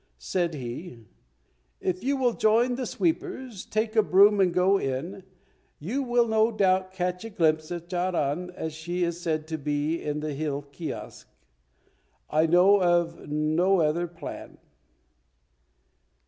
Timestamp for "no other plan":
13.29-14.57